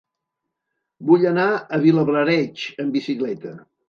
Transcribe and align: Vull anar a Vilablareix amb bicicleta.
Vull 1.09 1.27
anar 1.31 1.45
a 1.53 1.79
Vilablareix 1.83 2.65
amb 2.85 2.97
bicicleta. 2.99 3.53